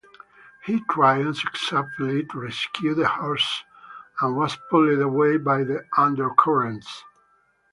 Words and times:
He 0.65 0.79
tried 0.89 1.27
unsuccessfully 1.27 2.25
to 2.25 2.39
rescue 2.39 2.95
the 2.95 3.07
horse 3.07 3.63
and 4.19 4.35
was 4.35 4.57
pulled 4.71 4.99
away 4.99 5.37
by 5.37 5.63
the 5.63 5.85
undercurrents. 5.95 7.03